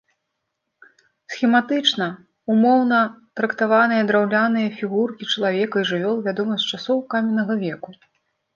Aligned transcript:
Схематычна, 1.33 2.07
умоўна 2.53 2.99
трактаваныя 3.41 4.01
драўляныя 4.09 4.73
фігуркі 4.81 5.23
чалавека 5.35 5.77
і 5.85 5.89
жывёл 5.93 6.17
вядомы 6.27 6.53
з 6.65 6.75
часоў 6.75 6.97
каменнага 7.15 7.53
веку. 7.65 7.89